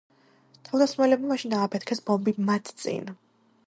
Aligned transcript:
თავდამსხმელებმა 0.69 1.31
მაშინ 1.33 1.55
ააფეთქეს 1.59 2.05
ბომბი 2.09 2.35
მათ 2.51 2.77
წინ. 2.85 3.13